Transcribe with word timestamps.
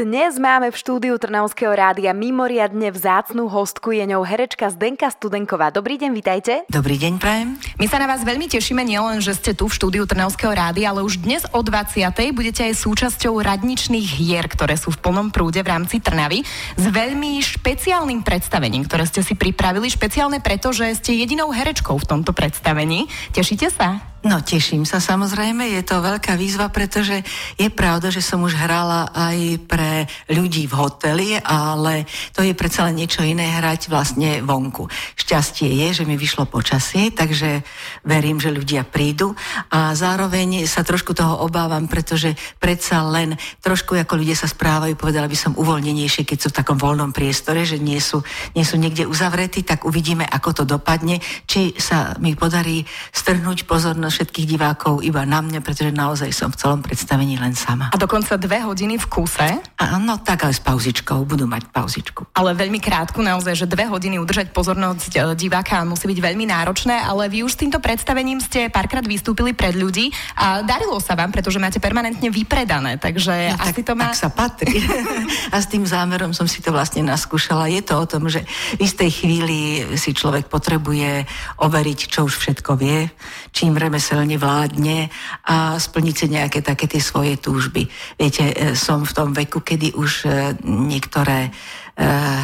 Dnes 0.00 0.40
máme 0.40 0.72
v 0.72 0.80
štúdiu 0.80 1.20
Trnavského 1.20 1.76
rádia 1.76 2.16
mimoriadne 2.16 2.88
vzácnú 2.88 3.52
hostku, 3.52 3.92
je 3.92 4.08
ňou 4.08 4.24
herečka 4.24 4.72
Zdenka 4.72 5.12
Studenková. 5.12 5.68
Dobrý 5.68 6.00
deň, 6.00 6.10
vitajte. 6.16 6.64
Dobrý 6.72 6.96
deň, 6.96 7.20
prajem. 7.20 7.60
My 7.76 7.84
sa 7.84 8.00
na 8.00 8.08
vás 8.08 8.24
veľmi 8.24 8.48
tešíme, 8.48 8.80
nielen, 8.80 9.20
že 9.20 9.36
ste 9.36 9.52
tu 9.52 9.68
v 9.68 9.76
štúdiu 9.76 10.08
Trnavského 10.08 10.56
rádia, 10.56 10.88
ale 10.88 11.04
už 11.04 11.20
dnes 11.20 11.44
o 11.52 11.60
20. 11.60 12.16
budete 12.32 12.64
aj 12.64 12.80
súčasťou 12.80 13.44
radničných 13.44 14.08
hier, 14.16 14.48
ktoré 14.48 14.80
sú 14.80 14.88
v 14.88 15.04
plnom 15.04 15.28
prúde 15.28 15.60
v 15.60 15.68
rámci 15.68 16.00
Trnavy, 16.00 16.48
s 16.80 16.84
veľmi 16.88 17.36
špeciálnym 17.36 18.24
predstavením, 18.24 18.88
ktoré 18.88 19.04
ste 19.04 19.20
si 19.20 19.36
pripravili, 19.36 19.92
špeciálne 19.92 20.40
preto, 20.40 20.72
že 20.72 20.96
ste 20.96 21.12
jedinou 21.12 21.52
herečkou 21.52 22.00
v 22.00 22.08
tomto 22.08 22.32
predstavení. 22.32 23.04
Tešíte 23.36 23.68
sa? 23.68 24.00
No, 24.20 24.36
teším 24.44 24.84
sa 24.84 25.00
samozrejme, 25.00 25.80
je 25.80 25.80
to 25.80 26.04
veľká 26.04 26.36
výzva, 26.36 26.68
pretože 26.68 27.24
je 27.56 27.68
pravda, 27.72 28.12
že 28.12 28.20
som 28.20 28.44
už 28.44 28.52
hrala 28.52 29.08
aj 29.16 29.64
pre 29.64 29.89
ľudí 30.30 30.66
v 30.66 30.74
hoteli, 30.74 31.28
ale 31.38 32.06
to 32.34 32.42
je 32.44 32.54
predsa 32.54 32.88
len 32.88 33.00
niečo 33.00 33.22
iné 33.22 33.50
hrať 33.60 33.90
vlastne 33.90 34.40
vonku. 34.42 34.86
Šťastie 35.18 35.68
je, 35.86 36.02
že 36.02 36.04
mi 36.08 36.16
vyšlo 36.16 36.46
počasie, 36.46 37.12
takže 37.14 37.62
verím, 38.06 38.40
že 38.40 38.54
ľudia 38.54 38.86
prídu 38.86 39.34
a 39.70 39.92
zároveň 39.94 40.64
sa 40.66 40.82
trošku 40.86 41.12
toho 41.14 41.44
obávam, 41.44 41.86
pretože 41.86 42.34
predsa 42.58 43.02
len 43.06 43.36
trošku 43.60 43.96
ako 43.96 44.20
ľudia 44.20 44.36
sa 44.38 44.48
správajú, 44.48 44.96
povedala 44.96 45.28
by 45.30 45.36
som 45.36 45.52
uvoľnenejšie, 45.58 46.26
keď 46.26 46.38
sú 46.40 46.48
v 46.50 46.58
takom 46.62 46.78
voľnom 46.80 47.12
priestore, 47.14 47.62
že 47.66 47.76
nie 47.76 47.98
sú, 47.98 48.22
nie 48.56 48.64
sú 48.64 48.80
niekde 48.80 49.04
uzavretí, 49.04 49.62
tak 49.62 49.84
uvidíme, 49.84 50.24
ako 50.24 50.62
to 50.62 50.64
dopadne, 50.64 51.20
či 51.44 51.76
sa 51.76 52.16
mi 52.18 52.34
podarí 52.34 52.82
strhnúť 53.12 53.68
pozornosť 53.68 54.14
všetkých 54.16 54.46
divákov 54.56 55.04
iba 55.04 55.22
na 55.24 55.40
mňa, 55.44 55.60
pretože 55.60 55.92
naozaj 55.94 56.30
som 56.32 56.48
v 56.50 56.58
celom 56.58 56.80
predstavení 56.80 57.36
len 57.36 57.54
sama. 57.54 57.92
A 57.92 57.96
dokonca 58.00 58.40
dve 58.40 58.62
hodiny 58.64 58.96
v 58.98 59.06
kuse? 59.06 59.48
Áno, 59.80 60.20
tak 60.20 60.44
ale 60.44 60.52
s 60.52 60.60
pauzičkou, 60.60 61.24
budú 61.24 61.48
mať 61.48 61.72
pauzičku. 61.72 62.36
Ale 62.36 62.52
veľmi 62.52 62.76
krátku, 62.84 63.24
naozaj, 63.24 63.64
že 63.64 63.64
dve 63.64 63.88
hodiny 63.88 64.20
udržať 64.20 64.52
pozornosť 64.52 65.12
e, 65.16 65.18
diváka 65.32 65.80
musí 65.88 66.04
byť 66.04 66.20
veľmi 66.20 66.44
náročné, 66.52 67.00
ale 67.00 67.32
vy 67.32 67.48
už 67.48 67.56
s 67.56 67.60
týmto 67.64 67.80
predstavením 67.80 68.44
ste 68.44 68.68
párkrát 68.68 69.00
vystúpili 69.00 69.56
pred 69.56 69.72
ľudí 69.72 70.12
a 70.36 70.60
darilo 70.60 71.00
sa 71.00 71.16
vám, 71.16 71.32
pretože 71.32 71.56
máte 71.56 71.80
permanentne 71.80 72.28
vypredané, 72.28 73.00
takže 73.00 73.56
no, 73.56 73.64
asi 73.64 73.80
tak, 73.80 73.88
to 73.88 73.92
má... 73.96 74.12
Tak 74.12 74.20
sa 74.20 74.28
patrí. 74.28 74.84
a 75.54 75.56
s 75.56 75.66
tým 75.72 75.88
zámerom 75.88 76.36
som 76.36 76.44
si 76.44 76.60
to 76.60 76.76
vlastne 76.76 77.00
naskúšala. 77.08 77.72
Je 77.72 77.80
to 77.80 77.96
o 77.96 78.04
tom, 78.04 78.28
že 78.28 78.44
v 78.76 78.84
istej 78.84 79.08
chvíli 79.08 79.80
si 79.96 80.12
človek 80.12 80.52
potrebuje 80.52 81.24
overiť, 81.56 81.98
čo 82.04 82.28
už 82.28 82.36
všetko 82.36 82.76
vie, 82.76 83.08
čím 83.56 83.80
remeselne 83.80 84.36
vládne 84.36 85.08
a 85.48 85.80
splniť 85.80 86.14
si 86.20 86.26
nejaké 86.28 86.60
také 86.60 86.84
tie 86.84 87.00
svoje 87.00 87.40
túžby. 87.40 87.88
Viete, 88.20 88.44
e, 88.52 88.76
som 88.76 89.08
v 89.08 89.16
tom 89.16 89.32
veku, 89.32 89.69
kedy 89.70 89.94
už 89.94 90.26
e, 90.26 90.58
niektoré 90.66 91.46
uh, 91.46 92.42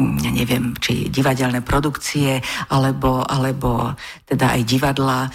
ja 0.00 0.30
neviem, 0.30 0.72
či 0.78 1.10
divadelné 1.10 1.60
produkcie, 1.66 2.38
alebo, 2.70 3.26
alebo 3.26 3.92
teda 4.24 4.54
aj 4.54 4.62
divadla, 4.62 5.28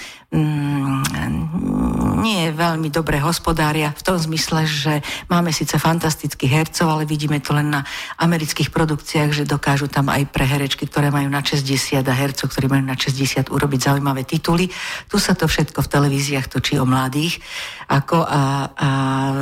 nie 2.25 2.49
veľmi 2.51 2.89
dobre 2.89 3.21
hospodária 3.21 3.93
v 3.93 4.01
tom 4.01 4.17
zmysle, 4.17 4.65
že 4.65 4.93
máme 5.29 5.53
síce 5.53 5.77
fantastických 5.77 6.51
hercov, 6.51 6.87
ale 6.89 7.03
vidíme 7.05 7.37
to 7.39 7.53
len 7.53 7.69
na 7.69 7.81
amerických 8.19 8.73
produkciách, 8.73 9.29
že 9.31 9.43
dokážu 9.47 9.87
tam 9.87 10.09
aj 10.09 10.25
pre 10.33 10.43
herečky, 10.43 10.89
ktoré 10.89 11.13
majú 11.13 11.29
na 11.29 11.45
60 11.45 12.01
a 12.01 12.15
hercov, 12.15 12.49
ktorí 12.51 12.67
majú 12.67 12.83
na 12.83 12.97
60 12.97 13.47
urobiť 13.53 13.79
zaujímavé 13.91 14.25
tituly. 14.25 14.67
Tu 15.07 15.17
sa 15.21 15.37
to 15.37 15.45
všetko 15.45 15.85
v 15.85 15.91
televíziách 15.91 16.49
točí 16.49 16.81
o 16.81 16.85
mladých 16.85 17.39
ako 17.85 18.25
a, 18.25 18.41
a 18.73 18.89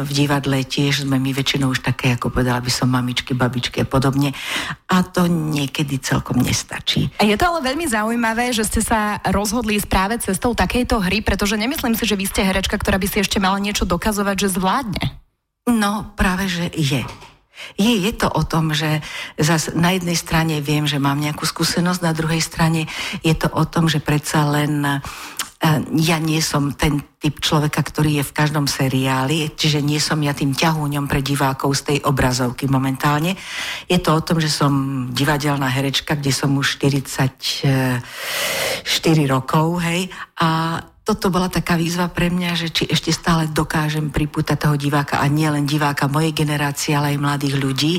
v 0.03 0.11
divadle 0.11 0.67
tiež 0.67 1.07
sme 1.07 1.15
my 1.15 1.31
väčšinou 1.31 1.71
už 1.71 1.79
také, 1.79 2.19
ako 2.19 2.27
povedala 2.27 2.59
by 2.59 2.67
som, 2.67 2.91
mamičky, 2.91 3.31
babičky 3.31 3.83
a 3.83 3.87
podobne. 3.87 4.35
A 4.91 4.99
to 5.07 5.31
niekedy 5.31 6.03
celkom 6.03 6.43
nestačí. 6.43 7.07
Je 7.23 7.39
to 7.39 7.45
ale 7.47 7.63
veľmi 7.63 7.87
zaujímavé, 7.87 8.51
že 8.51 8.67
ste 8.67 8.83
sa 8.83 9.23
rozhodli 9.31 9.79
práve 9.87 10.19
cestou 10.19 10.51
takejto 10.83 10.99
hry, 10.99 11.23
pretože 11.23 11.55
nemyslím 11.55 11.95
si, 11.95 12.03
že 12.03 12.19
vy 12.19 12.27
ste 12.27 12.43
herečka, 12.43 12.75
ktorá 12.75 12.99
by 12.99 13.07
si 13.07 13.23
ešte 13.23 13.39
mala 13.39 13.55
niečo 13.55 13.87
dokazovať, 13.87 14.35
že 14.35 14.59
zvládne. 14.59 15.15
No, 15.63 16.11
práve, 16.19 16.51
že 16.51 16.67
je. 16.75 17.07
Je, 17.79 17.93
je 18.03 18.11
to 18.11 18.27
o 18.27 18.43
tom, 18.43 18.75
že 18.75 18.99
zas 19.39 19.71
na 19.71 19.95
jednej 19.95 20.19
strane 20.19 20.59
viem, 20.59 20.83
že 20.83 20.99
mám 20.99 21.23
nejakú 21.23 21.47
skúsenosť, 21.47 22.03
na 22.03 22.11
druhej 22.11 22.43
strane 22.43 22.91
je 23.23 23.31
to 23.31 23.47
o 23.47 23.63
tom, 23.63 23.87
že 23.87 24.03
predsa 24.03 24.43
len 24.43 24.99
ja 25.95 26.19
nie 26.19 26.43
som 26.43 26.75
ten 26.75 26.99
typ 27.15 27.39
človeka, 27.39 27.79
ktorý 27.79 28.19
je 28.19 28.27
v 28.27 28.35
každom 28.35 28.67
seriáli, 28.67 29.55
čiže 29.55 29.79
nie 29.79 29.95
som 29.95 30.19
ja 30.19 30.35
tým 30.35 30.51
ťahúňom 30.51 31.07
pre 31.07 31.23
divákov 31.23 31.79
z 31.79 31.81
tej 31.87 31.97
obrazovky 32.03 32.67
momentálne. 32.67 33.39
Je 33.87 33.95
to 34.03 34.11
o 34.11 34.21
tom, 34.25 34.43
že 34.43 34.51
som 34.51 35.07
divadelná 35.15 35.71
herečka, 35.71 36.19
kde 36.19 36.35
som 36.35 36.51
už 36.59 36.83
44 36.83 38.03
rokov, 39.23 39.79
hej, 39.87 40.11
a 40.43 40.83
toto 41.03 41.27
bola 41.27 41.51
taká 41.51 41.75
výzva 41.75 42.07
pre 42.11 42.31
mňa, 42.31 42.51
že 42.55 42.67
či 42.71 42.83
ešte 42.87 43.11
stále 43.11 43.51
dokážem 43.51 44.07
pripútať 44.11 44.55
toho 44.55 44.75
diváka 44.79 45.19
a 45.19 45.27
nie 45.27 45.47
len 45.47 45.67
diváka 45.67 46.11
mojej 46.11 46.31
generácie, 46.31 46.95
ale 46.95 47.15
aj 47.15 47.23
mladých 47.23 47.55
ľudí 47.59 47.93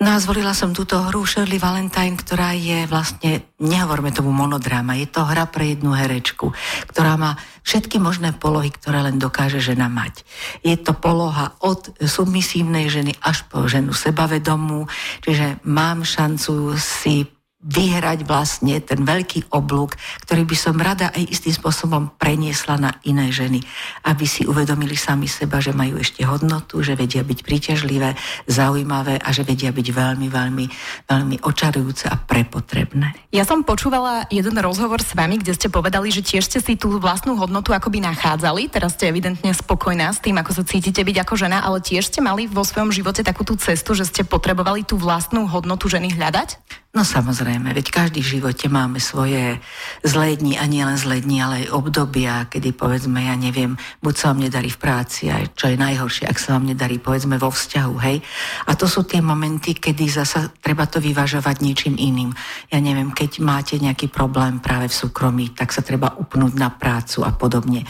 No 0.00 0.16
a 0.16 0.22
zvolila 0.22 0.56
som 0.56 0.72
túto 0.72 0.96
hru 0.96 1.28
Shirley 1.28 1.60
Valentine, 1.60 2.16
ktorá 2.16 2.56
je 2.56 2.88
vlastne, 2.88 3.44
nehovorme 3.60 4.08
tomu 4.16 4.32
monodráma, 4.32 4.96
je 4.96 5.04
to 5.04 5.28
hra 5.28 5.44
pre 5.44 5.76
jednu 5.76 5.92
herečku, 5.92 6.56
ktorá 6.88 7.20
má 7.20 7.36
všetky 7.68 8.00
možné 8.00 8.32
polohy, 8.32 8.72
ktoré 8.72 9.04
len 9.04 9.20
dokáže 9.20 9.60
žena 9.60 9.92
mať. 9.92 10.24
Je 10.64 10.72
to 10.80 10.96
poloha 10.96 11.52
od 11.60 11.92
submisívnej 12.00 12.88
ženy 12.88 13.12
až 13.20 13.44
po 13.52 13.68
ženu 13.68 13.92
sebavedomú, 13.92 14.88
čiže 15.20 15.60
mám 15.68 16.08
šancu 16.08 16.80
si 16.80 17.28
vyhrať 17.60 18.24
vlastne 18.24 18.80
ten 18.80 19.04
veľký 19.04 19.52
oblúk, 19.52 19.92
ktorý 20.24 20.48
by 20.48 20.56
som 20.56 20.80
rada 20.80 21.12
aj 21.12 21.28
istým 21.28 21.52
spôsobom 21.52 22.16
preniesla 22.16 22.80
na 22.80 22.90
iné 23.04 23.28
ženy, 23.28 23.60
aby 24.08 24.24
si 24.24 24.48
uvedomili 24.48 24.96
sami 24.96 25.28
seba, 25.28 25.60
že 25.60 25.76
majú 25.76 26.00
ešte 26.00 26.24
hodnotu, 26.24 26.80
že 26.80 26.96
vedia 26.96 27.20
byť 27.20 27.38
príťažlivé, 27.44 28.16
zaujímavé 28.48 29.20
a 29.20 29.28
že 29.28 29.44
vedia 29.44 29.76
byť 29.76 29.86
veľmi, 29.92 30.26
veľmi, 30.32 30.66
veľmi 31.04 31.36
očarujúce 31.44 32.08
a 32.08 32.16
prepotrebné. 32.16 33.28
Ja 33.28 33.44
som 33.44 33.60
počúvala 33.60 34.24
jeden 34.32 34.56
rozhovor 34.56 35.04
s 35.04 35.12
vami, 35.12 35.36
kde 35.36 35.52
ste 35.52 35.68
povedali, 35.68 36.08
že 36.08 36.24
tiež 36.24 36.48
ste 36.48 36.64
si 36.64 36.80
tú 36.80 36.96
vlastnú 36.96 37.36
hodnotu 37.36 37.76
akoby 37.76 38.00
nachádzali. 38.00 38.72
Teraz 38.72 38.96
ste 38.96 39.12
evidentne 39.12 39.52
spokojná 39.52 40.08
s 40.08 40.24
tým, 40.24 40.40
ako 40.40 40.56
sa 40.56 40.64
cítite 40.64 41.04
byť 41.04 41.16
ako 41.28 41.34
žena, 41.36 41.60
ale 41.60 41.84
tiež 41.84 42.08
ste 42.08 42.24
mali 42.24 42.48
vo 42.48 42.64
svojom 42.64 42.88
živote 42.88 43.20
takú 43.20 43.44
tú 43.44 43.54
cestu, 43.60 43.92
že 43.92 44.08
ste 44.08 44.24
potrebovali 44.24 44.82
tú 44.82 44.96
vlastnú 44.96 45.44
hodnotu 45.44 45.92
ženy 45.92 46.16
hľadať? 46.16 46.80
No 46.90 47.06
samozrejme, 47.06 47.70
veď 47.70 47.86
každý 47.86 48.18
v 48.18 48.42
živote 48.42 48.66
máme 48.66 48.98
svoje 48.98 49.62
zlé 50.02 50.34
dni 50.34 50.58
a 50.58 50.66
nielen 50.66 50.98
zlé 50.98 51.22
dni, 51.22 51.38
ale 51.38 51.54
aj 51.62 51.70
obdobia, 51.70 52.50
kedy 52.50 52.74
povedzme, 52.74 53.30
ja 53.30 53.38
neviem, 53.38 53.78
buď 54.02 54.14
sa 54.18 54.34
vám 54.34 54.42
nedarí 54.42 54.74
v 54.74 54.82
práci, 54.82 55.30
aj 55.30 55.54
čo 55.54 55.70
je 55.70 55.78
najhoršie, 55.78 56.26
ak 56.26 56.42
sa 56.42 56.58
vám 56.58 56.66
nedarí 56.66 56.98
povedzme 56.98 57.38
vo 57.38 57.54
vzťahu, 57.54 57.94
hej. 58.02 58.18
A 58.66 58.74
to 58.74 58.90
sú 58.90 59.06
tie 59.06 59.22
momenty, 59.22 59.78
kedy 59.78 60.10
zasa 60.10 60.50
treba 60.58 60.90
to 60.90 60.98
vyvažovať 60.98 61.62
niečím 61.62 61.94
iným. 61.94 62.34
Ja 62.74 62.82
neviem, 62.82 63.14
keď 63.14 63.38
máte 63.38 63.78
nejaký 63.78 64.10
problém 64.10 64.58
práve 64.58 64.90
v 64.90 64.98
súkromí, 64.98 65.54
tak 65.54 65.70
sa 65.70 65.86
treba 65.86 66.18
upnúť 66.18 66.58
na 66.58 66.74
prácu 66.74 67.22
a 67.22 67.30
podobne. 67.30 67.86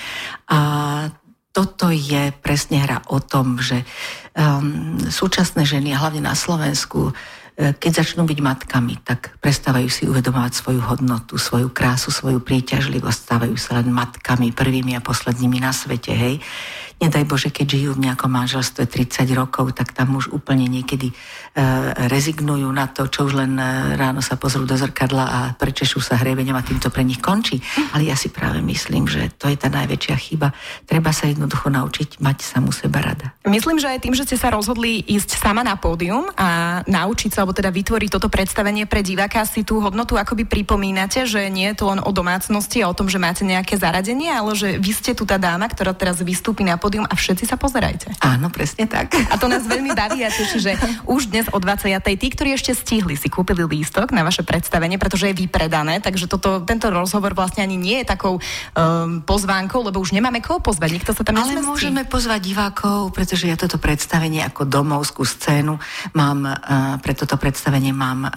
A 0.52 1.08
toto 1.56 1.88
je 1.88 2.36
presne 2.36 2.84
hra 2.84 3.08
o 3.08 3.16
tom, 3.16 3.64
že 3.64 3.80
um, 4.36 5.00
súčasné 5.08 5.64
ženy, 5.64 5.96
hlavne 5.96 6.20
na 6.20 6.36
Slovensku, 6.36 7.16
keď 7.60 7.92
začnú 7.92 8.24
byť 8.24 8.40
matkami, 8.40 9.04
tak 9.04 9.36
prestávajú 9.44 9.88
si 9.92 10.08
uvedomovať 10.08 10.52
svoju 10.56 10.80
hodnotu, 10.80 11.36
svoju 11.36 11.68
krásu, 11.68 12.08
svoju 12.08 12.40
príťažlivosť, 12.40 13.18
stávajú 13.20 13.56
sa 13.60 13.84
len 13.84 13.92
matkami 13.92 14.48
prvými 14.56 14.96
a 14.96 15.04
poslednými 15.04 15.60
na 15.60 15.68
svete, 15.76 16.16
hej 16.16 16.40
nedaj 17.00 17.24
Bože, 17.24 17.48
keď 17.48 17.66
žijú 17.80 17.90
v 17.96 18.04
nejakom 18.06 18.28
manželstve 18.28 18.84
30 18.84 19.24
rokov, 19.32 19.72
tak 19.72 19.96
tam 19.96 20.20
už 20.20 20.36
úplne 20.36 20.68
niekedy 20.68 21.10
e, 21.10 21.14
rezignujú 22.12 22.68
na 22.68 22.92
to, 22.92 23.08
čo 23.08 23.24
už 23.24 23.40
len 23.40 23.56
e, 23.56 23.96
ráno 23.96 24.20
sa 24.20 24.36
pozrú 24.36 24.68
do 24.68 24.76
zrkadla 24.76 25.24
a 25.24 25.38
prečešú 25.56 25.98
sa 26.04 26.20
hrebeňom 26.20 26.54
a 26.54 26.62
týmto 26.62 26.92
pre 26.92 27.00
nich 27.00 27.18
končí. 27.18 27.56
Ale 27.96 28.04
ja 28.04 28.14
si 28.14 28.28
práve 28.28 28.60
myslím, 28.60 29.08
že 29.08 29.32
to 29.40 29.48
je 29.48 29.56
tá 29.56 29.72
najväčšia 29.72 30.16
chyba. 30.20 30.52
Treba 30.84 31.10
sa 31.16 31.24
jednoducho 31.24 31.72
naučiť 31.72 32.20
mať 32.20 32.38
samú 32.44 32.68
seba 32.68 33.00
rada. 33.00 33.32
Myslím, 33.48 33.80
že 33.80 33.88
aj 33.88 34.04
tým, 34.04 34.12
že 34.12 34.28
ste 34.28 34.36
sa 34.36 34.52
rozhodli 34.52 35.00
ísť 35.00 35.40
sama 35.40 35.64
na 35.64 35.80
pódium 35.80 36.28
a 36.36 36.80
naučiť 36.84 37.32
sa, 37.32 37.42
alebo 37.42 37.56
teda 37.56 37.72
vytvoriť 37.72 38.10
toto 38.12 38.28
predstavenie 38.28 38.84
pre 38.84 39.00
diváka, 39.00 39.48
si 39.48 39.64
tú 39.64 39.80
hodnotu 39.80 40.20
akoby 40.20 40.44
pripomínate, 40.44 41.24
že 41.24 41.48
nie 41.48 41.72
je 41.72 41.80
to 41.80 41.88
len 41.88 42.04
o 42.04 42.12
domácnosti 42.12 42.84
a 42.84 42.92
o 42.92 42.96
tom, 42.96 43.08
že 43.08 43.16
máte 43.16 43.40
nejaké 43.40 43.80
zaradenie, 43.80 44.28
ale 44.28 44.52
že 44.52 44.76
vy 44.76 44.92
ste 44.92 45.16
tu 45.16 45.24
tá 45.24 45.40
dáma, 45.40 45.64
ktorá 45.64 45.96
teraz 45.96 46.20
vystúpi 46.20 46.60
na 46.60 46.76
pódium 46.76 46.89
pódium 46.90 47.06
a 47.06 47.14
všetci 47.14 47.46
sa 47.46 47.54
pozerajte. 47.54 48.18
Áno, 48.18 48.50
presne 48.50 48.90
tak. 48.90 49.14
A 49.14 49.38
to 49.38 49.46
nás 49.46 49.62
veľmi 49.62 49.94
baví 49.94 50.26
a 50.26 50.30
teší, 50.34 50.58
že 50.58 50.74
už 51.06 51.30
dnes 51.30 51.46
o 51.54 51.62
20. 51.62 51.86
tí, 52.18 52.26
ktorí 52.34 52.50
ešte 52.58 52.74
stihli, 52.74 53.14
si 53.14 53.30
kúpili 53.30 53.62
lístok 53.62 54.10
na 54.10 54.26
vaše 54.26 54.42
predstavenie, 54.42 54.98
pretože 54.98 55.30
je 55.30 55.38
vypredané, 55.38 56.02
takže 56.02 56.26
toto, 56.26 56.66
tento 56.66 56.90
rozhovor 56.90 57.38
vlastne 57.38 57.62
ani 57.62 57.78
nie 57.78 58.02
je 58.02 58.10
takou 58.10 58.42
um, 58.42 59.22
pozvánkou, 59.22 59.86
lebo 59.86 60.02
už 60.02 60.10
nemáme 60.10 60.42
koho 60.42 60.58
pozvať, 60.58 60.98
nikto 60.98 61.14
sa 61.14 61.22
tam 61.22 61.38
Ale 61.38 61.62
môžeme 61.62 62.02
pozvať 62.02 62.42
divákov, 62.42 63.14
pretože 63.14 63.46
ja 63.46 63.54
toto 63.54 63.78
predstavenie 63.78 64.42
ako 64.42 64.66
domovskú 64.66 65.22
scénu 65.22 65.78
mám, 66.18 66.42
uh, 66.42 66.98
pre 66.98 67.14
toto 67.14 67.38
predstavenie 67.38 67.94
mám 67.94 68.26
uh, 68.26 68.32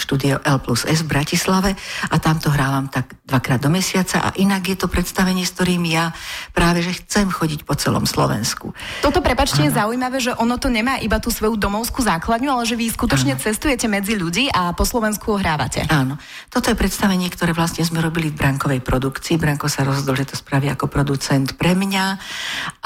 štúdio 0.00 0.40
L 0.40 0.64
plus 0.64 0.88
S 0.88 1.04
v 1.04 1.12
Bratislave 1.12 1.76
a 2.08 2.16
tam 2.16 2.40
to 2.40 2.48
hrávam 2.48 2.88
tak 2.88 3.20
dvakrát 3.28 3.60
do 3.60 3.68
mesiaca 3.68 4.24
a 4.24 4.32
inak 4.40 4.64
je 4.64 4.80
to 4.80 4.88
predstavenie, 4.88 5.44
s 5.44 5.52
ktorým 5.52 5.84
ja 5.84 6.16
práve 6.56 6.80
že 6.80 6.96
chcem 7.04 7.28
chodiť 7.28 7.66
po 7.66 7.81
celom 7.82 8.06
Slovensku. 8.06 8.70
Toto, 9.02 9.18
prepačte, 9.18 9.66
je 9.66 9.74
zaujímavé, 9.74 10.22
že 10.22 10.30
ono 10.38 10.54
to 10.62 10.70
nemá 10.70 11.02
iba 11.02 11.18
tú 11.18 11.34
svoju 11.34 11.58
domovskú 11.58 12.06
základňu, 12.06 12.54
ale 12.54 12.62
že 12.62 12.78
vy 12.78 12.94
skutočne 12.94 13.34
ano. 13.34 13.42
cestujete 13.42 13.90
medzi 13.90 14.14
ľudí 14.14 14.46
a 14.54 14.70
po 14.70 14.86
Slovensku 14.86 15.34
hrávate. 15.34 15.90
Áno. 15.90 16.14
Toto 16.46 16.70
je 16.70 16.78
predstavenie, 16.78 17.26
ktoré 17.26 17.50
vlastne 17.50 17.82
sme 17.82 17.98
robili 17.98 18.30
v 18.30 18.38
Brankovej 18.38 18.78
produkcii. 18.78 19.40
Branko 19.42 19.66
sa 19.66 19.82
rozhodol, 19.82 20.14
že 20.14 20.30
to 20.30 20.36
spraví 20.38 20.70
ako 20.70 20.86
producent 20.86 21.58
pre 21.58 21.74
mňa 21.74 22.04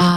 a 0.00 0.08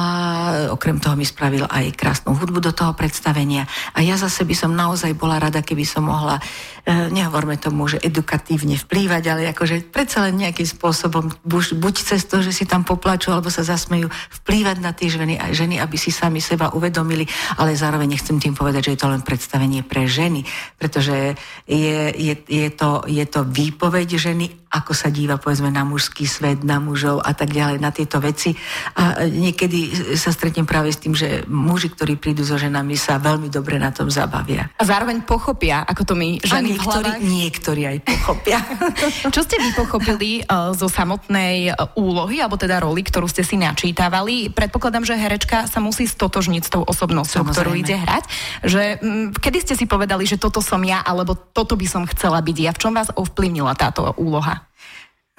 okrem 0.72 1.02
toho 1.02 1.20
mi 1.20 1.28
spravil 1.28 1.68
aj 1.68 1.98
krásnu 1.98 2.38
hudbu 2.38 2.64
do 2.64 2.72
toho 2.72 2.96
predstavenia. 2.96 3.68
A 3.98 4.06
ja 4.06 4.16
zase 4.16 4.46
by 4.46 4.56
som 4.56 4.72
naozaj 4.72 5.12
bola 5.18 5.42
rada, 5.42 5.60
keby 5.66 5.84
som 5.84 6.06
mohla, 6.06 6.38
e, 6.86 7.12
nehovorme 7.12 7.58
tomu, 7.58 7.90
že 7.90 8.00
edukatívne 8.00 8.78
vplývať, 8.78 9.24
ale 9.28 9.52
akože 9.52 9.90
predsa 9.90 10.30
len 10.30 10.38
nejakým 10.38 10.70
spôsobom, 10.70 11.34
buď, 11.44 11.76
buď 11.82 11.96
cez 12.00 12.30
to, 12.30 12.46
že 12.46 12.54
si 12.54 12.64
tam 12.70 12.86
poplačú 12.86 13.34
alebo 13.34 13.50
sa 13.50 13.66
zasmejú, 13.66 14.08
vplývať 14.44 14.69
na 14.78 14.94
tie 14.94 15.10
ženy, 15.10 15.42
ženy, 15.50 15.82
aby 15.82 15.98
si 15.98 16.14
sami 16.14 16.38
seba 16.38 16.70
uvedomili, 16.78 17.26
ale 17.58 17.74
zároveň 17.74 18.14
nechcem 18.14 18.38
tým 18.38 18.54
povedať, 18.54 18.92
že 18.92 18.94
je 18.94 19.02
to 19.02 19.10
len 19.10 19.26
predstavenie 19.26 19.82
pre 19.82 20.06
ženy, 20.06 20.46
pretože 20.78 21.34
je, 21.66 22.14
je, 22.14 22.34
je, 22.46 22.70
to, 22.70 23.02
je 23.10 23.26
to 23.26 23.42
výpoveď 23.42 24.22
ženy, 24.22 24.69
ako 24.70 24.94
sa 24.94 25.10
díva 25.10 25.42
povedzme 25.42 25.74
na 25.74 25.82
mužský 25.82 26.30
svet, 26.30 26.62
na 26.62 26.78
mužov 26.78 27.26
a 27.26 27.34
tak 27.34 27.50
ďalej, 27.50 27.82
na 27.82 27.90
tieto 27.90 28.22
veci. 28.22 28.54
A 28.94 29.26
niekedy 29.26 30.14
sa 30.14 30.30
stretnem 30.30 30.70
práve 30.70 30.94
s 30.94 31.02
tým, 31.02 31.18
že 31.18 31.42
muži, 31.50 31.90
ktorí 31.90 32.22
prídu 32.22 32.46
so 32.46 32.54
ženami, 32.54 32.94
sa 32.94 33.18
veľmi 33.18 33.50
dobre 33.50 33.82
na 33.82 33.90
tom 33.90 34.14
zabavia. 34.14 34.70
A 34.78 34.84
zároveň 34.86 35.26
pochopia, 35.26 35.82
ako 35.90 36.02
to 36.06 36.14
my 36.14 36.38
ženy 36.38 36.54
a 36.54 36.78
niektorí, 36.78 37.10
v 37.18 37.26
niektorí 37.26 37.82
aj 37.90 37.98
pochopia. 38.06 38.62
Čo 39.36 39.42
ste 39.42 39.58
vy 39.58 39.74
pochopili 39.74 40.46
uh, 40.46 40.70
zo 40.78 40.86
samotnej 40.86 41.74
uh, 41.74 41.90
úlohy, 41.98 42.38
alebo 42.38 42.54
teda 42.54 42.78
roli, 42.78 43.02
ktorú 43.02 43.26
ste 43.26 43.42
si 43.42 43.58
načítavali? 43.58 44.54
Predpokladám, 44.54 45.02
že 45.02 45.18
herečka 45.18 45.66
sa 45.66 45.82
musí 45.82 46.06
stotožniť 46.06 46.62
s 46.62 46.70
tou 46.70 46.86
osobnosťou, 46.86 47.42
Samozrejme. 47.42 47.58
ktorú 47.58 47.72
ide 47.74 47.96
hrať. 47.98 48.24
Že, 48.62 48.84
m, 49.02 49.26
kedy 49.34 49.58
ste 49.66 49.74
si 49.74 49.90
povedali, 49.90 50.30
že 50.30 50.38
toto 50.38 50.62
som 50.62 50.80
ja, 50.86 51.02
alebo 51.02 51.34
toto 51.34 51.74
by 51.74 51.88
som 51.90 52.06
chcela 52.06 52.38
byť 52.38 52.58
ja? 52.62 52.72
V 52.78 52.82
čom 52.86 52.94
vás 52.94 53.10
ovplyvnila 53.18 53.74
táto 53.74 54.14
úloha? 54.14 54.59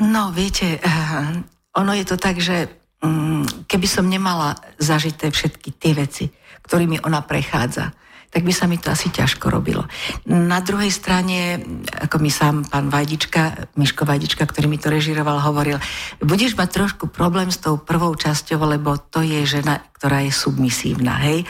No, 0.01 0.33
viete, 0.33 0.81
uh, 0.81 1.45
ono 1.77 1.93
je 1.93 2.05
to 2.09 2.17
tak, 2.17 2.41
že 2.41 2.73
um, 3.05 3.45
keby 3.69 3.85
som 3.85 4.09
nemala 4.09 4.57
zažité 4.81 5.29
všetky 5.29 5.77
tie 5.77 5.93
veci, 5.93 6.33
ktorými 6.65 7.05
ona 7.05 7.21
prechádza, 7.21 7.93
tak 8.31 8.47
by 8.47 8.53
sa 8.55 8.71
mi 8.71 8.79
to 8.79 8.95
asi 8.95 9.11
ťažko 9.11 9.51
robilo. 9.51 9.91
Na 10.31 10.63
druhej 10.63 10.95
strane, 10.95 11.59
ako 11.91 12.23
mi 12.23 12.31
sám 12.31 12.63
pán 12.63 12.87
Vajdička, 12.87 13.75
Miško 13.75 14.07
Vajdička, 14.07 14.47
ktorý 14.47 14.71
mi 14.71 14.79
to 14.79 14.87
režiroval, 14.87 15.43
hovoril, 15.43 15.83
budeš 16.23 16.55
mať 16.55 16.69
trošku 16.71 17.11
problém 17.11 17.51
s 17.51 17.59
tou 17.59 17.75
prvou 17.77 18.15
časťou, 18.15 18.63
lebo 18.71 18.95
to 19.11 19.27
je 19.27 19.43
žena, 19.43 19.83
ktorá 19.99 20.25
je 20.25 20.33
submisívna, 20.33 21.19
hej? 21.27 21.45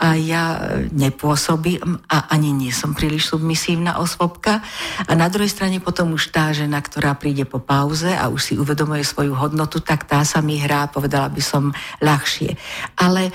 A 0.00 0.18
ja 0.18 0.74
nepôsobím 0.90 2.02
a 2.08 2.32
ani 2.32 2.50
nie 2.50 2.72
som 2.74 2.96
príliš 2.96 3.30
submisívna 3.30 4.00
osvobka. 4.00 4.64
A 5.06 5.12
na 5.14 5.30
druhej 5.30 5.52
strane 5.52 5.78
potom 5.78 6.16
už 6.16 6.34
tá 6.34 6.50
žena, 6.50 6.82
ktorá 6.82 7.14
príde 7.14 7.46
po 7.46 7.60
pauze 7.62 8.10
a 8.10 8.26
už 8.32 8.40
si 8.42 8.54
uvedomuje 8.58 9.06
svoju 9.06 9.36
hodnotu, 9.36 9.78
tak 9.84 10.08
tá 10.08 10.24
sa 10.26 10.40
mi 10.42 10.58
hrá, 10.58 10.88
povedala 10.90 11.30
by 11.30 11.42
som, 11.44 11.70
ľahšie. 12.02 12.56
Ale 12.98 13.30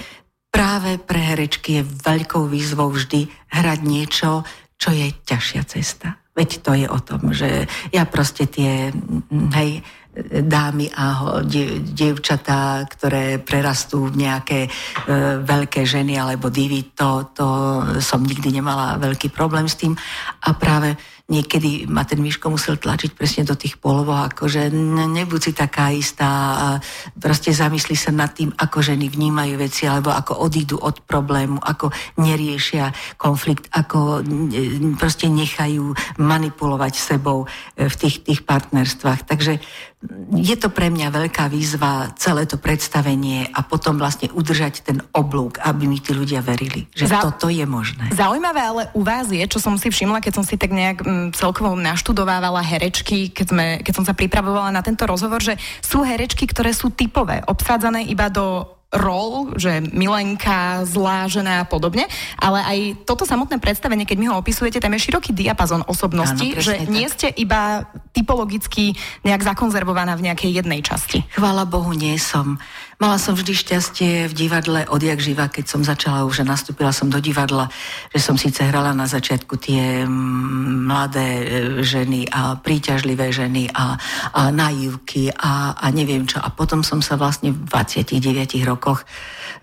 práve 0.57 0.97
pre 0.97 1.21
herečky 1.21 1.69
je 1.77 1.83
veľkou 1.85 2.49
výzvou 2.49 2.89
vždy 2.89 3.29
hrať 3.53 3.79
niečo, 3.85 4.41
čo 4.81 4.89
je 4.89 5.13
ťažšia 5.13 5.61
cesta. 5.69 6.17
Veď 6.33 6.49
to 6.65 6.71
je 6.73 6.87
o 6.89 6.99
tom, 7.01 7.29
že 7.29 7.69
ja 7.93 8.09
proste 8.09 8.49
tie, 8.49 8.89
hej, 9.53 9.85
dámy 10.25 10.89
a 10.97 11.37
dievčatá, 11.81 12.81
ktoré 12.89 13.37
prerastú 13.37 14.09
v 14.09 14.25
nejaké 14.25 14.59
e, 14.65 14.69
veľké 15.45 15.85
ženy 15.85 16.17
alebo 16.17 16.49
divy, 16.49 16.89
to, 16.97 17.29
to 17.37 17.47
som 18.01 18.25
nikdy 18.25 18.49
nemala 18.49 18.97
veľký 18.97 19.29
problém 19.29 19.69
s 19.69 19.77
tým. 19.77 19.93
A 20.41 20.49
práve 20.57 20.97
niekedy 21.27 21.83
ma 21.91 22.07
ten 22.07 22.23
Miško 22.23 22.47
musel 22.47 22.79
tlačiť 22.79 23.11
presne 23.11 23.43
do 23.43 23.59
tých 23.59 23.75
polovoch, 23.75 24.31
akože 24.31 24.71
nebuď 25.11 25.39
si 25.43 25.51
taká 25.51 25.91
istá 25.91 26.31
a 26.55 26.67
proste 27.19 27.51
zamysli 27.51 27.99
sa 27.99 28.15
nad 28.15 28.31
tým, 28.31 28.55
ako 28.55 28.79
ženy 28.79 29.11
vnímajú 29.11 29.59
veci, 29.59 29.83
alebo 29.83 30.15
ako 30.15 30.39
odídu 30.39 30.79
od 30.79 31.03
problému, 31.03 31.59
ako 31.59 31.91
neriešia 32.23 32.95
konflikt, 33.19 33.67
ako 33.75 34.23
proste 34.95 35.27
nechajú 35.27 35.91
manipulovať 36.15 36.93
sebou 36.95 37.43
e, 37.75 37.91
v 37.91 37.95
tých, 37.99 38.23
tých 38.23 38.41
partnerstvách. 38.47 39.27
Takže 39.27 39.59
je 40.37 40.55
to 40.59 40.69
pre 40.71 40.87
mňa 40.91 41.07
veľká 41.09 41.47
výzva 41.51 42.11
celé 42.19 42.47
to 42.47 42.59
predstavenie 42.59 43.47
a 43.51 43.63
potom 43.63 43.99
vlastne 43.99 44.31
udržať 44.31 44.83
ten 44.85 44.97
oblúk, 45.11 45.59
aby 45.63 45.87
mi 45.87 45.99
tí 45.99 46.15
ľudia 46.15 46.43
verili, 46.43 46.87
že 46.95 47.07
Za... 47.09 47.23
toto 47.23 47.47
je 47.51 47.63
možné. 47.63 48.11
Zaujímavé 48.13 48.61
ale 48.61 48.83
u 48.95 49.01
vás 49.03 49.27
je, 49.31 49.43
čo 49.47 49.59
som 49.59 49.75
si 49.75 49.91
všimla, 49.91 50.23
keď 50.23 50.33
som 50.39 50.45
si 50.45 50.55
tak 50.55 50.71
nejak 50.71 50.97
m, 51.03 51.29
celkovo 51.33 51.75
naštudovávala 51.75 52.63
herečky, 52.63 53.31
keď, 53.31 53.45
sme, 53.47 53.65
keď 53.81 53.93
som 53.93 54.05
sa 54.05 54.13
pripravovala 54.13 54.71
na 54.71 54.83
tento 54.85 55.03
rozhovor, 55.03 55.39
že 55.43 55.59
sú 55.83 56.03
herečky, 56.03 56.47
ktoré 56.47 56.71
sú 56.71 56.93
typové, 56.93 57.43
obsádzané 57.47 58.07
iba 58.07 58.29
do 58.29 58.76
rol, 58.87 59.51
že 59.59 59.83
milenka, 59.83 60.87
zlá 60.87 61.27
žena 61.27 61.63
a 61.63 61.67
podobne, 61.67 62.07
ale 62.39 62.63
aj 62.63 62.79
toto 63.03 63.27
samotné 63.27 63.59
predstavenie, 63.59 64.07
keď 64.07 64.17
mi 64.17 64.31
ho 64.31 64.39
opisujete, 64.39 64.79
tam 64.79 64.95
je 64.95 65.11
široký 65.11 65.35
diapazon 65.35 65.83
osobnosti, 65.91 66.55
Áno, 66.55 66.63
že 66.63 66.73
tak. 66.79 66.87
nie 66.87 67.07
ste 67.11 67.27
iba 67.35 67.83
typologicky 68.15 68.95
nejak 69.27 69.43
zakonzervovaná 69.43 70.15
v 70.15 70.31
nejakej 70.31 70.63
jednej 70.63 70.79
časti. 70.79 71.27
Chvála 71.35 71.67
Bohu, 71.67 71.91
nie 71.91 72.15
som. 72.15 72.55
Mala 72.97 73.21
som 73.21 73.37
vždy 73.37 73.53
šťastie 73.53 74.25
v 74.25 74.33
divadle 74.33 74.81
odjak 74.89 75.21
živa, 75.21 75.45
keď 75.53 75.65
som 75.69 75.85
začala 75.85 76.25
už 76.25 76.41
a 76.41 76.49
nastúpila 76.49 76.89
som 76.89 77.13
do 77.13 77.21
divadla, 77.21 77.69
že 78.09 78.25
som 78.25 78.41
síce 78.41 78.65
hrala 78.65 78.89
na 78.97 79.05
začiatku 79.05 79.53
tie 79.61 80.01
mladé 80.09 81.29
e, 81.29 81.45
ženy 81.85 82.25
a 82.33 82.57
príťažlivé 82.57 83.29
ženy 83.29 83.69
a, 83.69 84.01
a 84.33 84.49
naivky 84.49 85.29
a, 85.29 85.77
a 85.77 85.85
neviem 85.93 86.25
čo. 86.25 86.41
A 86.41 86.49
potom 86.49 86.81
som 86.81 86.97
sa 86.97 87.21
vlastne 87.21 87.53
v 87.53 87.69
29 87.69 88.65
rokoch 88.65 88.76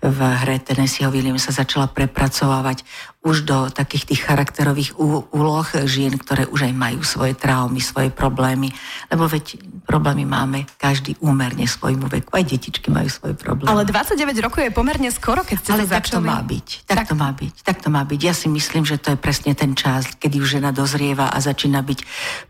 v 0.03 0.19
hre 0.19 0.59
Tennesseeho 0.59 1.09
Williamsa 1.09 1.55
začala 1.55 1.87
prepracovávať 1.87 2.83
už 3.25 3.41
do 3.41 3.73
takých 3.73 4.13
tých 4.13 4.21
charakterových 4.29 5.01
úloh 5.33 5.65
žien, 5.89 6.13
ktoré 6.13 6.45
už 6.45 6.69
aj 6.69 6.73
majú 6.77 7.01
svoje 7.01 7.33
traumy, 7.33 7.81
svoje 7.81 8.13
problémy, 8.13 8.69
lebo 9.09 9.25
veď 9.25 9.57
problémy 9.89 10.29
máme 10.29 10.69
každý 10.77 11.17
úmerne 11.25 11.65
svojmu 11.65 12.05
veku, 12.05 12.37
aj 12.37 12.45
detičky 12.45 12.93
majú 12.93 13.09
svoje 13.09 13.33
problémy. 13.33 13.73
Ale 13.73 13.81
29 13.89 14.45
rokov 14.45 14.61
je 14.61 14.69
pomerne 14.69 15.09
skoro, 15.09 15.41
keď 15.41 15.57
ste 15.57 15.73
Ale 15.73 15.89
tak 15.89 16.05
to 16.05 16.21
má 16.21 16.37
byť, 16.45 16.67
tak, 16.85 16.97
tak 17.01 17.07
to 17.09 17.15
má 17.17 17.29
byť, 17.33 17.53
tak 17.65 17.77
to 17.81 17.89
má 17.89 18.01
byť. 18.05 18.19
Ja 18.21 18.33
si 18.37 18.45
myslím, 18.45 18.85
že 18.85 19.01
to 19.01 19.13
je 19.13 19.17
presne 19.17 19.57
ten 19.57 19.73
čas, 19.73 20.05
kedy 20.21 20.37
už 20.37 20.61
žena 20.61 20.69
dozrieva 20.69 21.33
a 21.33 21.37
začína 21.41 21.81
byť 21.81 21.99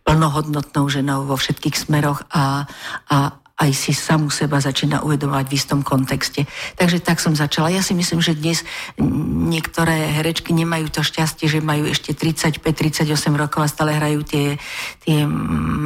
plnohodnotnou 0.04 0.92
ženou 0.92 1.24
vo 1.24 1.40
všetkých 1.40 1.88
smeroch 1.88 2.28
a, 2.36 2.68
a, 3.08 3.32
aj 3.56 3.72
si 3.72 3.96
samu 3.96 4.28
seba 4.28 4.60
začína 4.60 5.08
uvedomovať 5.08 5.46
v 5.48 5.56
istom 5.56 5.80
kontexte. 5.80 6.44
Takže 6.76 7.00
tak 7.00 7.24
som 7.24 7.32
začala. 7.32 7.72
Ja 7.72 7.80
si 7.80 7.96
myslím, 7.96 8.20
že 8.20 8.36
dnes 8.36 8.68
niektoré 9.00 10.12
herečky 10.12 10.52
nemajú 10.52 10.92
to 10.92 11.00
šťastie, 11.00 11.48
že 11.48 11.64
majú 11.64 11.88
ešte 11.88 12.12
35-38 12.12 13.08
rokov 13.40 13.64
a 13.64 13.72
stále 13.72 13.96
hrajú 13.96 14.28
tie, 14.28 14.60
tie 15.00 15.24